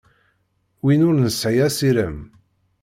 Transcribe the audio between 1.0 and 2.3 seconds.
ur nesɛi asirem.